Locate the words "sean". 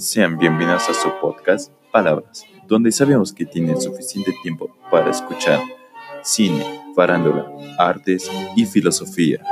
0.00-0.38